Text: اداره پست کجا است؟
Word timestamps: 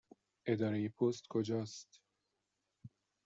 اداره 0.45 0.89
پست 0.89 1.27
کجا 1.27 1.61
است؟ 1.61 2.01